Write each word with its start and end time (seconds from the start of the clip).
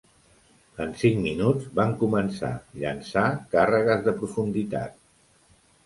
En 0.85 0.95
cinc 1.01 1.19
minuts 1.25 1.67
van 1.81 1.93
començar 2.05 2.51
llençar 2.83 3.29
càrregues 3.55 4.05
de 4.09 4.19
profunditat. 4.23 5.03